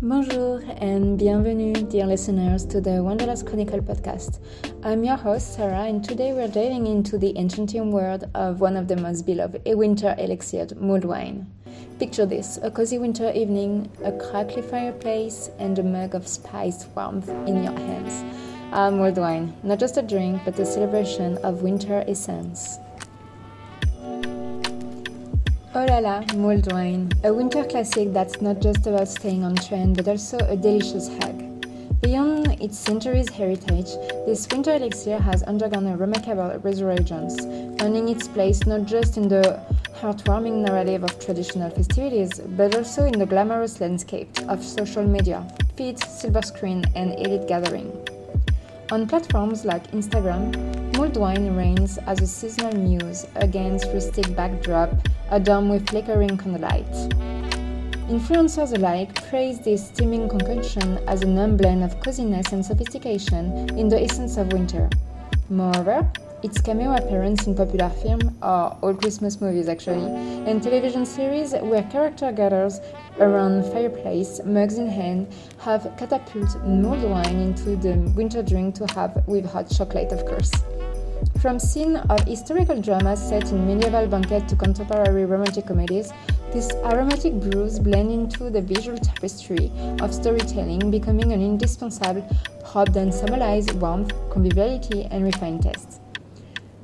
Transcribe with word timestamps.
Bonjour 0.00 0.62
and 0.76 1.18
bienvenue, 1.18 1.72
dear 1.72 2.06
listeners, 2.06 2.64
to 2.66 2.80
the 2.80 3.02
Wanderlust 3.02 3.46
Chronicle 3.46 3.80
podcast. 3.80 4.38
I'm 4.84 5.02
your 5.02 5.16
host, 5.16 5.54
Sarah, 5.54 5.86
and 5.86 6.04
today 6.04 6.32
we're 6.32 6.46
diving 6.46 6.86
into 6.86 7.18
the 7.18 7.36
enchanting 7.36 7.90
world 7.90 8.30
of 8.32 8.60
one 8.60 8.76
of 8.76 8.86
the 8.86 8.96
most 8.96 9.26
beloved 9.26 9.60
winter 9.66 10.14
elixirs, 10.16 10.72
mulled 10.76 11.04
wine. 11.04 11.50
Picture 11.98 12.26
this 12.26 12.60
a 12.62 12.70
cozy 12.70 12.98
winter 12.98 13.32
evening, 13.32 13.90
a 14.04 14.12
crackly 14.12 14.62
fireplace, 14.62 15.50
and 15.58 15.76
a 15.80 15.82
mug 15.82 16.14
of 16.14 16.28
spiced 16.28 16.86
warmth 16.94 17.28
in 17.48 17.64
your 17.64 17.76
hands. 17.76 18.22
Ah, 18.72 18.90
mulled 18.90 19.18
wine, 19.18 19.52
not 19.64 19.80
just 19.80 19.96
a 19.96 20.02
drink, 20.02 20.42
but 20.44 20.56
a 20.60 20.64
celebration 20.64 21.38
of 21.38 21.62
winter 21.62 22.04
essence. 22.06 22.78
Oh 25.74 25.84
la 25.84 25.98
la, 25.98 26.24
mulled 26.34 26.72
wine, 26.72 27.12
a 27.24 27.34
winter 27.34 27.62
classic 27.62 28.14
that's 28.14 28.40
not 28.40 28.58
just 28.62 28.86
about 28.86 29.06
staying 29.06 29.44
on 29.44 29.54
trend 29.54 29.96
but 29.98 30.08
also 30.08 30.38
a 30.38 30.56
delicious 30.56 31.08
hug. 31.18 31.44
Beyond 32.00 32.58
its 32.62 32.78
centuries 32.78 33.28
heritage, 33.28 33.90
this 34.24 34.48
winter 34.50 34.76
elixir 34.76 35.18
has 35.18 35.42
undergone 35.42 35.86
a 35.88 35.94
remarkable 35.94 36.58
resurgence, 36.62 37.44
earning 37.82 38.08
its 38.08 38.26
place 38.26 38.64
not 38.64 38.86
just 38.86 39.18
in 39.18 39.28
the 39.28 39.60
heartwarming 40.00 40.64
narrative 40.64 41.04
of 41.04 41.20
traditional 41.20 41.68
festivities, 41.68 42.40
but 42.56 42.74
also 42.74 43.04
in 43.04 43.18
the 43.18 43.26
glamorous 43.26 43.78
landscape 43.78 44.30
of 44.48 44.64
social 44.64 45.04
media, 45.04 45.46
feeds, 45.76 46.02
silver 46.08 46.40
screen, 46.40 46.82
and 46.94 47.12
elite 47.18 47.46
gathering. 47.46 47.92
On 48.90 49.06
platforms 49.06 49.66
like 49.66 49.90
Instagram, 49.90 50.87
mulled 50.98 51.16
wine 51.16 51.54
reigns 51.54 51.96
as 52.08 52.20
a 52.20 52.26
seasonal 52.26 52.74
muse 52.74 53.24
against 53.36 53.86
rustic 53.94 54.34
backdrop 54.34 54.90
adorned 55.30 55.70
with 55.70 55.88
flickering 55.88 56.36
candlelight. 56.36 56.90
Influencers 58.10 58.74
alike 58.76 59.14
praise 59.30 59.60
this 59.60 59.86
steaming 59.86 60.28
concoction 60.28 60.98
as 61.06 61.22
an 61.22 61.38
emblem 61.38 61.84
of 61.84 62.00
coziness 62.00 62.50
and 62.50 62.66
sophistication 62.66 63.44
in 63.78 63.88
the 63.88 64.02
essence 64.02 64.36
of 64.38 64.52
winter. 64.52 64.90
Moreover, 65.48 66.10
its 66.42 66.60
cameo 66.60 66.96
appearance 66.96 67.46
in 67.46 67.54
popular 67.54 67.90
film 67.90 68.36
or 68.42 68.76
all 68.82 68.94
Christmas 68.94 69.40
movies 69.40 69.68
actually, 69.68 70.04
and 70.50 70.60
television 70.60 71.06
series 71.06 71.52
where 71.52 71.84
character 71.84 72.32
gathers 72.32 72.80
around 73.20 73.62
fireplace, 73.70 74.40
mugs 74.44 74.78
in 74.78 74.88
hand, 74.88 75.32
have 75.60 75.92
catapulted 75.96 76.60
mulled 76.64 77.04
wine 77.04 77.38
into 77.38 77.76
the 77.76 77.94
winter 78.16 78.42
drink 78.42 78.74
to 78.74 78.86
have 78.94 79.22
with 79.28 79.44
hot 79.44 79.70
chocolate, 79.70 80.10
of 80.10 80.26
course. 80.26 80.50
From 81.40 81.60
scene 81.60 81.94
of 81.94 82.24
historical 82.24 82.82
dramas 82.82 83.20
set 83.20 83.52
in 83.52 83.64
medieval 83.64 84.08
banquets 84.08 84.50
to 84.50 84.56
contemporary 84.56 85.24
romantic 85.24 85.66
comedies, 85.66 86.12
these 86.52 86.68
aromatic 86.84 87.32
brews 87.34 87.78
blend 87.78 88.10
into 88.10 88.50
the 88.50 88.60
visual 88.60 88.98
tapestry 88.98 89.70
of 90.00 90.12
storytelling, 90.12 90.90
becoming 90.90 91.32
an 91.32 91.40
indispensable 91.40 92.26
prop 92.64 92.88
that 92.88 93.14
symbolizes 93.14 93.72
warmth, 93.76 94.12
conviviality, 94.30 95.04
and 95.12 95.22
refined 95.22 95.62
taste. 95.62 96.00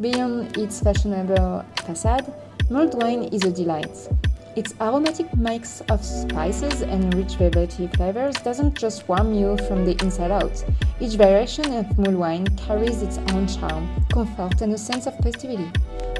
Beyond 0.00 0.56
its 0.56 0.80
fashionable 0.80 1.64
facade, 1.84 2.32
mulled 2.70 2.94
wine 3.02 3.24
is 3.24 3.42
a 3.42 3.50
delight. 3.50 4.08
Its 4.56 4.72
aromatic 4.80 5.36
mix 5.36 5.80
of 5.90 6.04
spices 6.04 6.82
and 6.82 7.12
rich 7.14 7.34
velvety 7.34 7.88
flavors 7.88 8.36
doesn't 8.36 8.78
just 8.78 9.08
warm 9.08 9.34
you 9.34 9.56
from 9.66 9.84
the 9.84 10.00
inside 10.00 10.30
out. 10.30 10.64
Each 11.00 11.16
variation 11.16 11.72
of 11.74 11.98
mulled 11.98 12.14
wine 12.14 12.46
carries 12.56 13.02
its 13.02 13.18
own 13.32 13.48
charm, 13.48 13.88
comfort, 14.12 14.60
and 14.62 14.72
a 14.72 14.78
sense 14.78 15.08
of 15.08 15.18
festivity. 15.18 15.68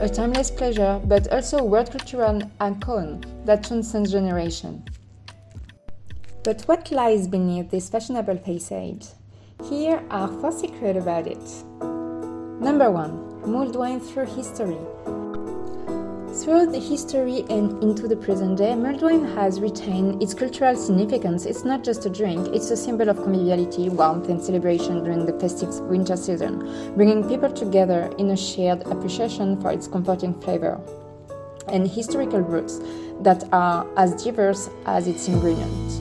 A 0.00 0.08
timeless 0.08 0.50
pleasure, 0.50 0.98
but 1.04 1.30
also 1.30 1.58
a 1.58 1.64
world 1.64 1.90
cultural 1.90 2.40
icon 2.58 3.22
that 3.44 3.64
transcends 3.64 4.12
generation. 4.12 4.82
But 6.42 6.62
what 6.62 6.90
lies 6.90 7.28
beneath 7.28 7.70
this 7.70 7.90
fashionable 7.90 8.38
facade? 8.38 9.06
Here 9.68 10.02
are 10.10 10.28
four 10.40 10.52
secrets 10.52 10.98
about 10.98 11.26
it. 11.26 11.64
Number 12.62 12.90
one, 12.90 13.42
mulled 13.42 13.76
wine 13.76 14.00
through 14.00 14.26
history. 14.26 14.78
Throughout 16.42 16.72
the 16.72 16.80
history 16.80 17.44
and 17.50 17.80
into 17.84 18.08
the 18.08 18.16
present 18.16 18.58
day, 18.58 18.74
mulled 18.74 19.00
wine 19.00 19.24
has 19.36 19.60
retained 19.60 20.20
its 20.20 20.34
cultural 20.34 20.74
significance. 20.74 21.46
It's 21.46 21.62
not 21.62 21.84
just 21.84 22.04
a 22.04 22.10
drink, 22.10 22.48
it's 22.48 22.68
a 22.72 22.76
symbol 22.76 23.08
of 23.08 23.22
conviviality, 23.22 23.88
warmth, 23.88 24.28
and 24.28 24.42
celebration 24.42 25.04
during 25.04 25.24
the 25.24 25.38
festive 25.38 25.72
winter 25.82 26.16
season, 26.16 26.94
bringing 26.96 27.28
people 27.28 27.52
together 27.52 28.12
in 28.18 28.30
a 28.30 28.36
shared 28.36 28.82
appreciation 28.88 29.60
for 29.60 29.70
its 29.70 29.86
comforting 29.86 30.34
flavor 30.40 30.80
and 31.68 31.88
historical 31.88 32.40
roots 32.40 32.80
that 33.20 33.44
are 33.52 33.86
as 33.96 34.24
diverse 34.24 34.68
as 34.86 35.06
its 35.06 35.28
ingredients. 35.28 36.00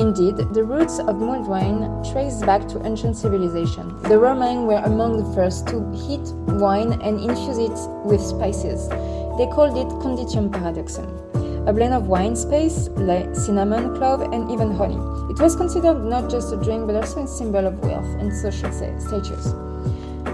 Indeed, 0.00 0.38
the 0.54 0.64
roots 0.64 0.98
of 0.98 1.20
mulled 1.20 1.46
wine 1.46 2.04
trace 2.12 2.40
back 2.40 2.66
to 2.68 2.84
ancient 2.84 3.16
civilization. 3.16 3.96
The 4.02 4.18
Romans 4.18 4.66
were 4.66 4.82
among 4.84 5.16
the 5.16 5.34
first 5.36 5.68
to 5.68 5.88
heat 5.92 6.26
wine 6.60 7.00
and 7.00 7.20
infuse 7.20 7.58
it 7.58 7.78
with 8.04 8.20
spices. 8.20 8.90
They 9.36 9.46
called 9.46 9.76
it 9.76 9.88
conditum 10.00 10.50
paradoxum, 10.50 11.68
a 11.68 11.72
blend 11.72 11.92
of 11.92 12.08
wine 12.08 12.36
like 12.96 13.36
cinnamon, 13.36 13.94
clove, 13.96 14.22
and 14.22 14.50
even 14.50 14.70
honey. 14.70 14.96
It 15.30 15.38
was 15.38 15.54
considered 15.54 16.04
not 16.04 16.30
just 16.30 16.54
a 16.54 16.56
drink 16.56 16.86
but 16.86 16.96
also 16.96 17.24
a 17.24 17.26
symbol 17.26 17.66
of 17.66 17.78
wealth 17.80 18.06
and 18.18 18.32
social 18.32 18.72
status. 18.72 19.52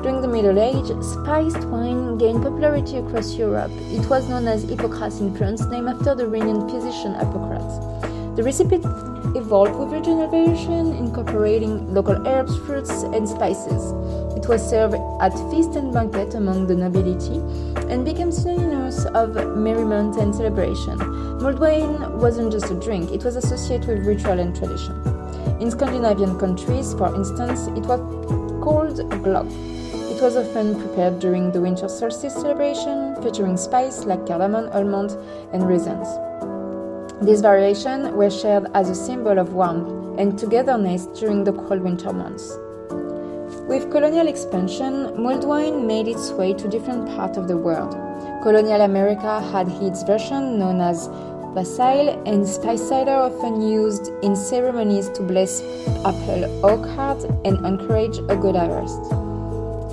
During 0.02 0.20
the 0.20 0.28
Middle 0.28 0.58
Age, 0.58 0.86
spiced 1.02 1.64
wine 1.68 2.16
gained 2.16 2.44
popularity 2.44 2.98
across 2.98 3.34
Europe. 3.34 3.72
It 3.91 4.08
was 4.08 4.28
known 4.28 4.46
as 4.46 4.64
Hippocras 4.64 5.20
in 5.20 5.34
France, 5.36 5.64
named 5.66 5.88
after 5.88 6.14
the 6.14 6.28
renowned 6.28 6.70
physician 6.70 7.14
Hippocrates. 7.14 7.78
The 8.36 8.42
recipe 8.44 8.76
evolved 9.36 9.74
with 9.74 9.92
regional 9.92 10.28
variation, 10.28 10.92
incorporating 10.94 11.92
local 11.92 12.26
herbs, 12.26 12.56
fruits, 12.58 13.02
and 13.02 13.28
spices. 13.28 13.92
It 14.42 14.48
was 14.48 14.69
served 14.69 14.97
at 15.20 15.32
feast 15.53 15.76
and 15.76 15.94
banquet 15.94 16.34
among 16.34 16.66
the 16.66 16.75
nobility 16.75 17.36
and 17.88 18.04
became 18.04 18.32
synonymous 18.32 19.04
of 19.04 19.36
merriment 19.56 20.16
and 20.16 20.34
celebration. 20.34 20.98
Mulled 21.38 21.60
wine 21.60 22.19
wasn't 22.19 22.50
just 22.50 22.69
a 22.69 22.75
drink, 22.75 23.12
it 23.12 23.22
was 23.22 23.36
associated 23.36 23.86
with 23.86 24.04
ritual 24.04 24.41
and 24.41 24.53
tradition. 24.56 25.00
In 25.60 25.70
Scandinavian 25.70 26.41
countries, 26.41 26.92
for 26.94 27.14
instance, 27.14 27.69
it 27.69 27.86
was 27.86 28.00
called 28.64 28.98
glögg. 29.22 29.47
It 30.10 30.20
was 30.20 30.36
often 30.36 30.74
prepared 30.74 31.20
during 31.20 31.53
the 31.53 31.60
winter 31.60 31.88
solstice 31.88 32.34
celebration, 32.34 33.14
featuring 33.22 33.56
spices 33.56 34.06
like 34.06 34.26
cardamom, 34.26 34.70
almond, 34.72 35.12
and 35.53 35.69
raisins. 35.69 36.09
These 37.24 37.42
variations 37.42 38.10
were 38.10 38.28
shared 38.28 38.66
as 38.74 38.91
a 38.91 38.94
symbol 38.97 39.38
of 39.38 39.54
warmth 39.54 40.19
and 40.19 40.36
togetherness 40.36 41.06
during 41.20 41.44
the 41.44 41.53
cold 41.53 41.80
winter 41.80 42.12
months. 42.12 42.53
With 43.68 43.92
colonial 43.92 44.26
expansion, 44.26 45.14
mulled 45.22 45.44
wine 45.44 45.86
made 45.86 46.08
its 46.08 46.30
way 46.32 46.52
to 46.52 46.68
different 46.68 47.06
parts 47.06 47.38
of 47.38 47.46
the 47.46 47.56
world. 47.56 47.92
Colonial 48.42 48.80
America 48.80 49.40
had 49.52 49.68
its 49.80 50.02
version 50.02 50.58
known 50.58 50.80
as 50.80 51.08
wassail 51.54 52.20
and 52.26 52.46
spice 52.46 52.82
cider 52.82 53.14
often 53.14 53.62
used 53.62 54.08
in 54.22 54.34
ceremonies 54.34 55.08
to 55.10 55.22
bless 55.22 55.62
apple 56.04 56.64
orchards 56.64 57.24
and 57.44 57.64
encourage 57.64 58.18
a 58.28 58.36
good 58.36 58.56
harvest. 58.56 59.00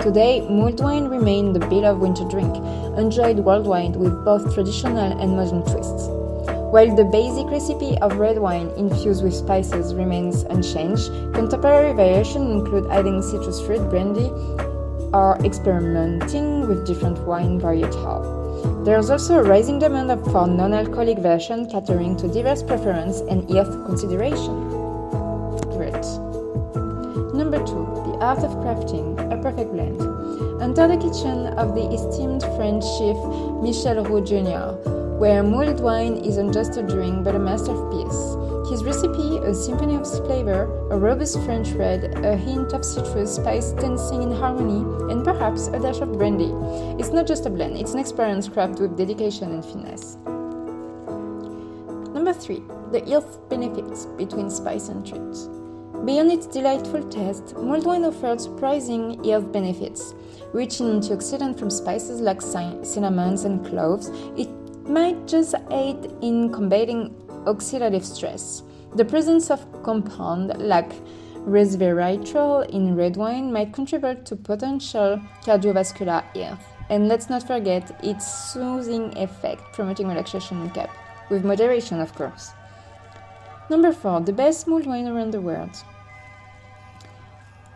Today, 0.01 0.47
mulled 0.50 0.81
wine 0.81 1.06
remains 1.06 1.53
the 1.53 1.66
beloved 1.68 2.01
winter 2.01 2.24
drink, 2.24 2.56
enjoyed 2.97 3.40
worldwide 3.40 3.96
with 3.96 4.25
both 4.25 4.51
traditional 4.53 5.12
and 5.22 5.36
modern 5.38 5.62
twists. 5.63 6.19
While 6.69 6.96
the 6.96 7.03
basic 7.03 7.47
recipe 7.47 7.97
of 7.97 8.18
red 8.18 8.38
wine 8.38 8.69
infused 8.78 9.24
with 9.24 9.34
spices 9.34 9.96
remains 9.96 10.44
unchanged, 10.44 11.07
contemporary 11.34 11.94
variations 11.94 12.52
include 12.52 12.91
adding 12.91 13.24
citrus 13.24 13.59
fruit 13.59 13.90
brandy 13.90 14.30
or 15.12 15.35
experimenting 15.44 16.68
with 16.68 16.85
different 16.85 17.18
wine 17.25 17.59
varietals. 17.59 18.85
There 18.85 19.00
is 19.00 19.09
also 19.09 19.40
a 19.40 19.44
rising 19.44 19.80
demand 19.80 20.12
for 20.25 20.46
non-alcoholic 20.46 21.18
versions 21.18 21.72
catering 21.72 22.16
to 22.18 22.28
diverse 22.28 22.62
preference 22.62 23.22
and 23.22 23.50
health 23.50 23.74
consideration. 23.88 24.69
Great. 25.74 26.06
Number 27.33 27.57
two, 27.65 27.89
the 28.06 28.18
art 28.22 28.44
of 28.44 28.51
crafting 28.62 29.18
a 29.33 29.42
perfect 29.42 29.72
blend. 29.72 30.00
Enter 30.62 30.88
the 30.88 30.98
kitchen 30.98 31.48
of 31.57 31.74
the 31.74 31.89
esteemed 31.89 32.44
French 32.56 32.83
chef 33.00 33.18
Michel 33.63 34.06
Roux 34.06 34.24
Jr 34.24 34.99
where 35.19 35.44
mulled 35.44 35.81
wine 35.81 36.16
isn't 36.24 36.54
just 36.54 36.77
a 36.77 36.81
drink 36.81 37.25
but 37.25 37.36
a 37.36 37.39
masterpiece. 37.39 38.38
His 38.69 38.86
recipe, 38.86 39.38
a 39.39 39.54
symphony 39.54 39.95
of 39.95 40.07
flavor, 40.25 40.63
a 40.92 40.98
robust 40.98 41.42
French 41.44 41.71
red, 41.71 42.06
a 42.24 42.38
hint 42.38 42.71
of 42.71 42.86
citrus 42.86 43.36
spice 43.36 43.71
dancing 43.74 44.24
in 44.24 44.31
harmony, 44.31 44.80
and 45.12 45.25
perhaps 45.25 45.68
a 45.68 45.80
dash 45.80 46.00
of 46.00 46.13
brandy. 46.13 46.54
It's 46.98 47.12
not 47.12 47.27
just 47.27 47.45
a 47.45 47.50
blend, 47.50 47.77
it's 47.77 47.92
an 47.92 48.00
experience 48.00 48.48
crafted 48.48 48.80
with 48.80 48.98
dedication 48.98 49.51
and 49.51 49.66
finesse. 49.66 50.16
Number 52.13 52.31
3. 52.31 52.63
The 52.94 53.01
health 53.01 53.50
benefits 53.50 54.06
between 54.06 54.50
spice 54.50 54.88
and 54.88 55.06
treat. 55.06 56.06
Beyond 56.06 56.31
its 56.31 56.48
delightful 56.48 57.04
taste, 57.10 57.57
mulled 57.57 57.86
wine 57.86 58.06
offers 58.06 58.44
surprising 58.44 59.22
health 59.25 59.51
benefits. 59.51 60.13
Rich 60.54 60.80
in 60.80 61.01
antioxidants 61.01 61.60
from 61.60 61.69
spices 61.69 62.22
like 62.22 62.42
cinnamons 62.42 63.44
and 63.44 63.65
cloves, 63.65 64.07
it 64.38 64.48
might 64.89 65.27
just 65.27 65.56
aid 65.71 66.12
in 66.21 66.51
combating 66.51 67.13
oxidative 67.45 68.03
stress. 68.03 68.63
The 68.95 69.06
presence 69.06 69.51
of 69.51 69.65
compound 69.83 70.57
like 70.57 70.91
resveratrol 71.45 72.69
in 72.69 72.95
red 72.95 73.15
wine 73.15 73.53
might 73.53 73.71
contribute 73.71 74.25
to 74.25 74.36
potential 74.36 75.21
cardiovascular 75.44 76.24
health. 76.36 76.65
And 76.89 77.07
let's 77.07 77.30
not 77.30 77.45
forget 77.45 78.03
its 78.03 78.51
soothing 78.51 79.15
effect, 79.15 79.62
promoting 79.74 80.07
relaxation 80.07 80.62
and 80.62 80.74
cap, 80.74 80.89
with 81.30 81.45
moderation, 81.45 82.00
of 82.00 82.13
course. 82.15 82.51
Number 83.69 83.94
four, 83.94 84.21
the 84.21 84.33
best 84.33 84.68
mulled 84.68 84.88
wine 84.88 85.07
around 85.07 85.31
the 85.31 85.41
world. 85.41 85.75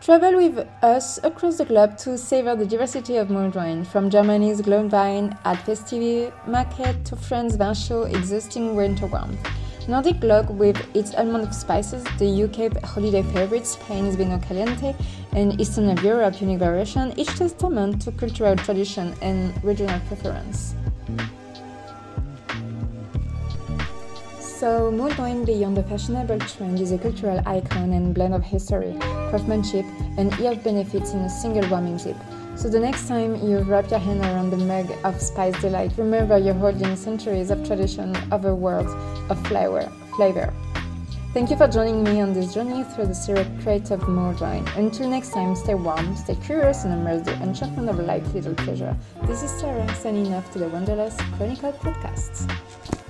Travel 0.04 0.36
with 0.36 0.68
us 0.82 1.18
across 1.24 1.56
the 1.56 1.64
globe 1.64 1.96
to 1.96 2.18
savor 2.18 2.54
the 2.54 2.66
diversity 2.66 3.16
of 3.16 3.30
mulled 3.30 3.54
wine, 3.54 3.84
from 3.84 4.10
Germany's 4.10 4.60
Glühwein 4.60 5.34
at 5.46 5.64
Festive 5.64 6.30
Market 6.46 7.06
to 7.06 7.16
France's 7.16 7.56
Vin 7.56 7.72
Chaud 7.72 8.14
existing 8.14 8.76
winter 8.76 9.06
warmth. 9.06 9.40
Nordic 9.88 10.16
Glögg 10.16 10.50
with 10.50 10.76
its 10.94 11.14
almond 11.14 11.54
spices, 11.54 12.04
the 12.18 12.44
UK 12.44 12.82
holiday 12.84 13.22
favorite 13.22 13.66
Spain's 13.66 14.14
Vino 14.14 14.38
Caliente, 14.40 14.94
and 15.32 15.58
Eastern 15.58 15.96
Europe 16.04 16.38
unique 16.38 16.58
variation, 16.58 17.18
each 17.18 17.34
testament 17.38 18.02
to 18.02 18.12
cultural 18.12 18.56
tradition 18.56 19.14
and 19.22 19.54
regional 19.64 20.00
preference. 20.00 20.74
So, 24.64 24.90
mulled 24.90 25.18
wine 25.18 25.44
beyond 25.44 25.76
the 25.76 25.82
fashionable 25.82 26.38
trend 26.38 26.80
is 26.80 26.90
a 26.90 26.96
cultural 26.96 27.38
icon 27.44 27.92
and 27.92 28.14
blend 28.14 28.32
of 28.32 28.42
history, 28.42 28.96
craftsmanship, 29.28 29.84
and 30.16 30.32
health 30.32 30.64
benefits 30.64 31.12
in 31.12 31.18
a 31.18 31.28
single 31.28 31.68
warming 31.68 31.98
sip. 31.98 32.16
So 32.56 32.70
the 32.70 32.80
next 32.80 33.06
time 33.06 33.46
you 33.46 33.58
wrap 33.58 33.90
your 33.90 33.98
hand 33.98 34.22
around 34.22 34.48
the 34.48 34.56
mug 34.56 34.90
of 35.04 35.20
spice 35.20 35.60
delight, 35.60 35.92
remember 35.98 36.38
you're 36.38 36.54
holding 36.54 36.96
centuries 36.96 37.50
of 37.50 37.62
tradition 37.66 38.16
of 38.32 38.46
a 38.46 38.54
world 38.54 38.88
of 39.28 39.46
flavor. 39.48 39.92
flavor. 40.16 40.50
Thank 41.34 41.50
you 41.50 41.58
for 41.58 41.68
joining 41.68 42.02
me 42.02 42.22
on 42.22 42.32
this 42.32 42.54
journey 42.54 42.84
through 42.84 43.08
the 43.08 43.14
secret 43.14 43.90
of 43.90 44.08
mulled. 44.08 44.40
Until 44.40 45.10
next 45.10 45.34
time, 45.34 45.54
stay 45.56 45.74
warm, 45.74 46.16
stay 46.16 46.36
curious, 46.36 46.84
and 46.84 46.94
immerse 46.94 47.22
the 47.22 47.34
enchantment 47.42 47.90
of 47.90 47.98
life's 47.98 48.32
little 48.32 48.54
pleasure. 48.54 48.96
This 49.24 49.42
is 49.42 49.50
Sarah 49.50 49.94
signing 49.94 50.32
off 50.32 50.50
to 50.52 50.58
the 50.58 50.68
Wanderlust 50.70 51.20
Chronicle 51.36 51.74
podcast. 51.74 53.03